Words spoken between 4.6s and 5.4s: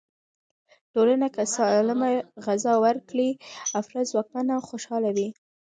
خوشحاله وي.